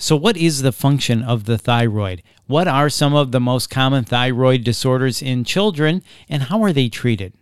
[0.00, 2.22] So, what is the function of the thyroid?
[2.46, 6.88] What are some of the most common thyroid disorders in children, and how are they
[6.88, 7.32] treated?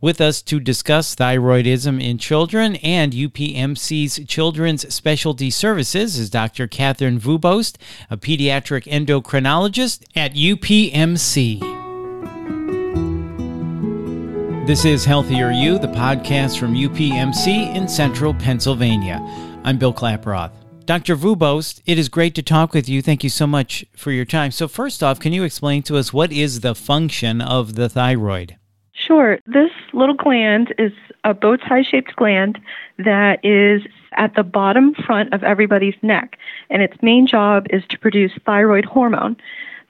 [0.00, 6.66] With us to discuss thyroidism in children and UPMC's Children's Specialty Services is Dr.
[6.66, 7.76] Catherine Vubost,
[8.08, 11.60] a pediatric endocrinologist at UPMC.
[14.66, 19.20] This is Healthier You, the podcast from UPMC in central Pennsylvania.
[19.62, 20.67] I'm Bill Klaproth.
[20.88, 21.16] Dr.
[21.16, 23.02] Vubost, it is great to talk with you.
[23.02, 24.50] Thank you so much for your time.
[24.50, 28.56] So, first off, can you explain to us what is the function of the thyroid?
[28.94, 29.38] Sure.
[29.44, 30.92] This little gland is
[31.24, 32.58] a bow tie shaped gland
[32.96, 33.82] that is
[34.16, 36.38] at the bottom front of everybody's neck,
[36.70, 39.36] and its main job is to produce thyroid hormone.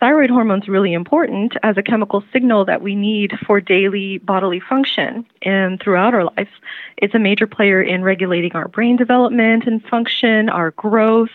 [0.00, 4.60] Thyroid hormone is really important as a chemical signal that we need for daily bodily
[4.60, 6.50] function and throughout our lives.
[6.98, 11.32] It's a major player in regulating our brain development and function, our growth,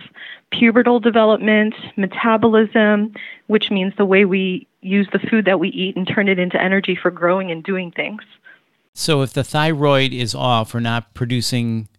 [0.54, 3.14] pubertal development, metabolism,
[3.48, 6.62] which means the way we use the food that we eat and turn it into
[6.62, 8.24] energy for growing and doing things.
[8.94, 11.90] So, if the thyroid is off or not producing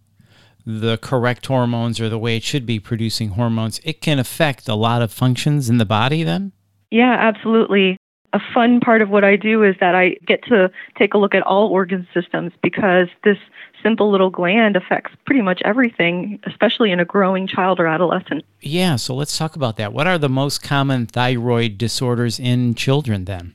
[0.66, 4.74] the correct hormones or the way it should be producing hormones, it can affect a
[4.74, 6.52] lot of functions in the body then?
[6.90, 7.96] Yeah, absolutely.
[8.32, 11.34] A fun part of what I do is that I get to take a look
[11.34, 13.38] at all organ systems because this
[13.82, 18.44] simple little gland affects pretty much everything, especially in a growing child or adolescent.
[18.60, 19.92] Yeah, so let's talk about that.
[19.92, 23.54] What are the most common thyroid disorders in children then?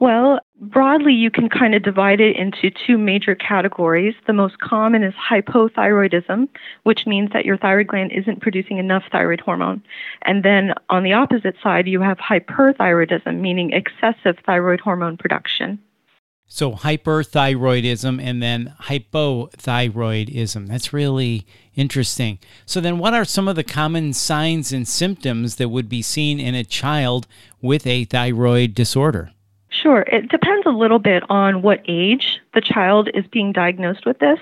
[0.00, 4.14] Well, broadly, you can kind of divide it into two major categories.
[4.26, 6.48] The most common is hypothyroidism,
[6.84, 9.82] which means that your thyroid gland isn't producing enough thyroid hormone.
[10.22, 15.80] And then on the opposite side, you have hyperthyroidism, meaning excessive thyroid hormone production.
[16.46, 20.68] So, hyperthyroidism and then hypothyroidism.
[20.68, 22.38] That's really interesting.
[22.66, 26.38] So, then what are some of the common signs and symptoms that would be seen
[26.38, 27.26] in a child
[27.62, 29.30] with a thyroid disorder?
[29.72, 30.00] Sure.
[30.02, 34.38] It depends a little bit on what age the child is being diagnosed with this.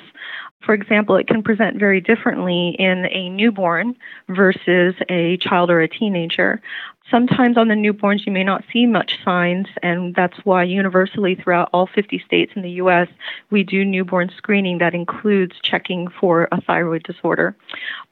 [0.60, 3.96] For example, it can present very differently in a newborn
[4.28, 6.60] versus a child or a teenager.
[7.10, 11.70] Sometimes on the newborns, you may not see much signs, and that's why universally throughout
[11.72, 13.08] all 50 states in the U.S.,
[13.50, 17.56] we do newborn screening that includes checking for a thyroid disorder.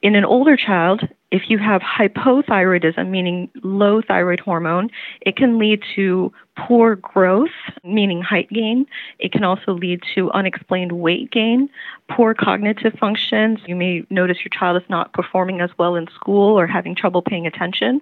[0.03, 4.89] In an older child, if you have hypothyroidism, meaning low thyroid hormone,
[5.21, 7.51] it can lead to poor growth,
[7.85, 8.87] meaning height gain.
[9.19, 11.69] It can also lead to unexplained weight gain,
[12.11, 13.61] poor cognitive functions.
[13.67, 17.21] You may notice your child is not performing as well in school or having trouble
[17.21, 18.01] paying attention.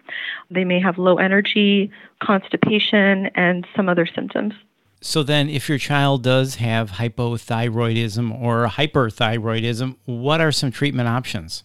[0.50, 1.90] They may have low energy,
[2.22, 4.54] constipation, and some other symptoms.
[5.00, 11.64] So then, if your child does have hypothyroidism or hyperthyroidism, what are some treatment options?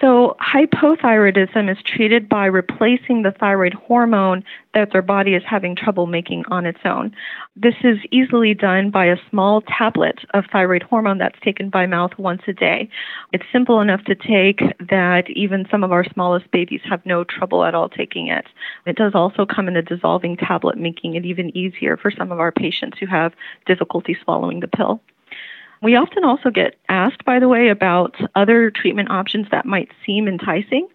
[0.00, 4.42] So, hypothyroidism is treated by replacing the thyroid hormone
[4.74, 7.14] that their body is having trouble making on its own.
[7.54, 12.18] This is easily done by a small tablet of thyroid hormone that's taken by mouth
[12.18, 12.88] once a day.
[13.32, 17.62] It's simple enough to take that even some of our smallest babies have no trouble
[17.64, 18.46] at all taking it.
[18.86, 22.40] It does also come in a dissolving tablet, making it even easier for some of
[22.40, 23.34] our patients who have
[23.66, 25.00] difficulty swallowing the pill.
[25.82, 30.28] We often also get asked, by the way, about other treatment options that might seem
[30.28, 30.86] enticing,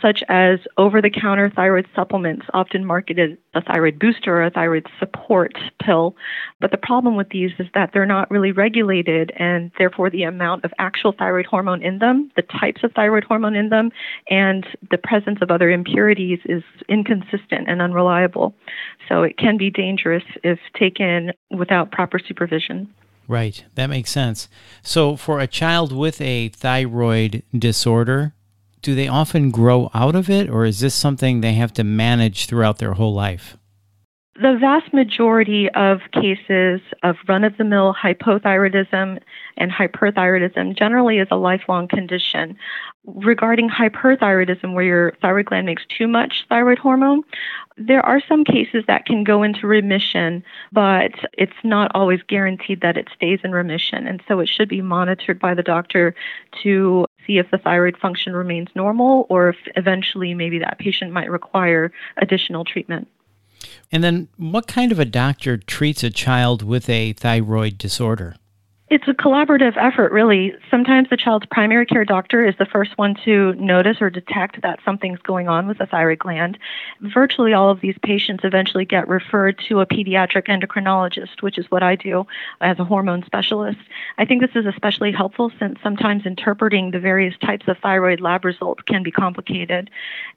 [0.00, 4.86] such as over the counter thyroid supplements, often marketed a thyroid booster or a thyroid
[5.00, 6.14] support pill.
[6.60, 10.64] But the problem with these is that they're not really regulated, and therefore the amount
[10.64, 13.90] of actual thyroid hormone in them, the types of thyroid hormone in them,
[14.30, 18.54] and the presence of other impurities is inconsistent and unreliable.
[19.08, 22.94] So it can be dangerous if taken without proper supervision.
[23.28, 23.64] Right.
[23.74, 24.48] That makes sense.
[24.82, 28.34] So, for a child with a thyroid disorder,
[28.82, 32.46] do they often grow out of it, or is this something they have to manage
[32.46, 33.56] throughout their whole life?
[34.38, 39.18] The vast majority of cases of run of the mill hypothyroidism
[39.56, 42.58] and hyperthyroidism generally is a lifelong condition.
[43.06, 47.22] Regarding hyperthyroidism, where your thyroid gland makes too much thyroid hormone,
[47.78, 52.98] there are some cases that can go into remission, but it's not always guaranteed that
[52.98, 54.06] it stays in remission.
[54.06, 56.14] And so it should be monitored by the doctor
[56.62, 61.30] to see if the thyroid function remains normal or if eventually maybe that patient might
[61.30, 63.08] require additional treatment.
[63.92, 68.36] And then, what kind of a doctor treats a child with a thyroid disorder?
[68.88, 70.54] It's a collaborative effort, really.
[70.70, 74.78] Sometimes the child's primary care doctor is the first one to notice or detect that
[74.84, 76.56] something's going on with the thyroid gland.
[77.00, 81.82] Virtually all of these patients eventually get referred to a pediatric endocrinologist, which is what
[81.82, 82.28] I do
[82.60, 83.80] as a hormone specialist.
[84.18, 88.44] I think this is especially helpful since sometimes interpreting the various types of thyroid lab
[88.44, 89.90] results can be complicated.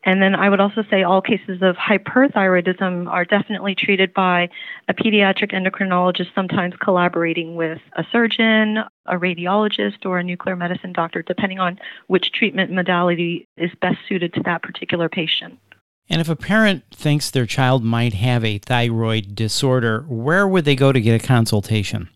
[0.05, 4.49] And then I would also say all cases of hyperthyroidism are definitely treated by
[4.87, 11.21] a pediatric endocrinologist, sometimes collaborating with a surgeon a radiologist, or a nuclear medicine doctor,
[11.21, 15.59] depending on which treatment modality is best suited to that particular patient.
[16.09, 20.75] And if a parent thinks their child might have a thyroid disorder, where would they
[20.75, 22.09] go to get a consultation?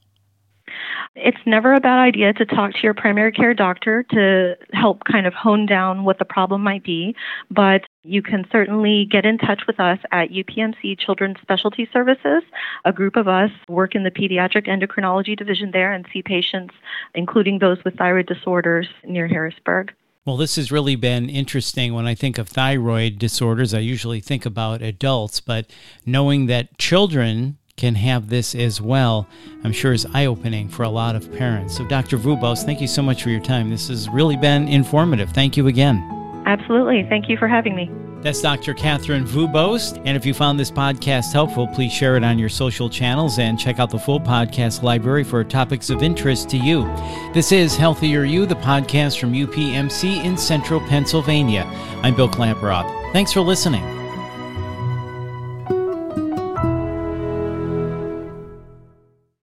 [1.16, 5.28] It's never a bad idea to talk to your primary care doctor to help kind
[5.28, 7.16] of hone down what the problem might be,
[7.52, 12.42] but you can certainly get in touch with us at UPMC Children's Specialty Services.
[12.86, 16.74] A group of us work in the pediatric endocrinology division there and see patients,
[17.14, 19.94] including those with thyroid disorders near Harrisburg.
[20.26, 21.94] Well, this has really been interesting.
[21.94, 25.70] When I think of thyroid disorders, I usually think about adults, but
[26.06, 29.28] knowing that children can have this as well,
[29.64, 31.76] I'm sure is eye opening for a lot of parents.
[31.76, 32.18] So, Dr.
[32.18, 33.70] Vubos, thank you so much for your time.
[33.70, 35.32] This has really been informative.
[35.32, 35.98] Thank you again.
[36.46, 37.06] Absolutely.
[37.10, 37.90] Thank you for having me.
[38.22, 38.74] That's Dr.
[38.74, 40.02] Catherine Vubos.
[40.06, 43.60] And if you found this podcast helpful, please share it on your social channels and
[43.60, 46.84] check out the full podcast library for topics of interest to you.
[47.34, 51.64] This is Healthier You, the podcast from UPMC in central Pennsylvania.
[52.02, 53.12] I'm Bill Klaproth.
[53.12, 54.03] Thanks for listening.